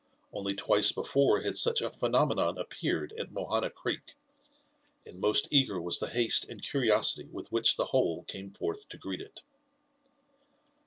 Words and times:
Only 0.33 0.55
twice 0.55 0.91
before 0.91 1.41
had 1.41 1.55
such 1.55 1.79
a 1.79 1.91
phenomenon 1.91 2.57
ap 2.57 2.71
peared 2.71 3.13
at 3.19 3.29
Mohana 3.31 3.69
Creek, 3.71 4.15
and 5.05 5.19
most 5.19 5.47
eager 5.51 5.79
was 5.79 5.99
the 5.99 6.09
haste 6.09 6.49
and 6.49 6.59
curiosity 6.59 7.29
with 7.31 7.51
which 7.51 7.75
the 7.75 7.85
whole 7.85 8.23
came 8.23 8.51
forth 8.51 8.89
to 8.89 8.97
greet 8.97 9.21
it. 9.21 9.43